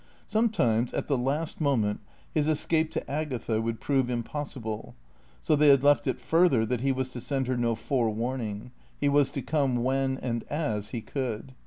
[0.25, 1.99] Sometimes, at the last moment,
[2.33, 4.95] his escape to Agatha would prove impossible;
[5.39, 9.07] so they had left it further that he was to send her no forewarning; he
[9.09, 11.53] was to come when and as he could.